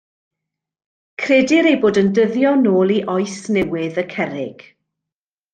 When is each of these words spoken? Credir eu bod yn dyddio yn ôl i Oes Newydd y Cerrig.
Credir 1.23 1.67
eu 1.73 1.77
bod 1.83 1.99
yn 2.03 2.09
dyddio 2.19 2.55
yn 2.61 2.65
ôl 2.79 2.95
i 2.97 2.99
Oes 3.17 3.37
Newydd 3.59 4.03
y 4.05 4.09
Cerrig. 4.15 4.69